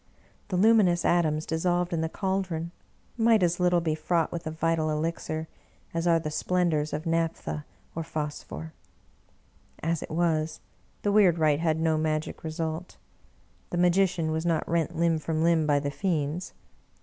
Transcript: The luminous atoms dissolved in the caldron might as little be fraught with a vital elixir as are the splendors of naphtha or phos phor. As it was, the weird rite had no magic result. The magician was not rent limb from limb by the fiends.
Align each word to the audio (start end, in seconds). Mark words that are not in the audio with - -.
The 0.47 0.57
luminous 0.57 1.05
atoms 1.05 1.45
dissolved 1.45 1.93
in 1.93 2.01
the 2.01 2.09
caldron 2.09 2.71
might 3.19 3.43
as 3.43 3.59
little 3.59 3.81
be 3.81 3.93
fraught 3.93 4.31
with 4.31 4.47
a 4.47 4.49
vital 4.49 4.89
elixir 4.89 5.47
as 5.93 6.07
are 6.07 6.17
the 6.17 6.31
splendors 6.31 6.91
of 6.91 7.05
naphtha 7.05 7.65
or 7.93 8.01
phos 8.03 8.41
phor. 8.43 8.71
As 9.83 10.01
it 10.01 10.09
was, 10.09 10.59
the 11.03 11.11
weird 11.11 11.37
rite 11.37 11.59
had 11.59 11.79
no 11.79 11.99
magic 11.99 12.43
result. 12.43 12.97
The 13.69 13.77
magician 13.77 14.31
was 14.31 14.43
not 14.43 14.67
rent 14.67 14.95
limb 14.97 15.19
from 15.19 15.43
limb 15.43 15.67
by 15.67 15.77
the 15.79 15.91
fiends. 15.91 16.53